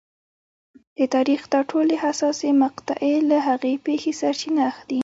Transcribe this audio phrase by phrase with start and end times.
[0.97, 4.99] د تاریخ دا ټولې حساسې مقطعې له هغې پېښې سرچینه اخلي.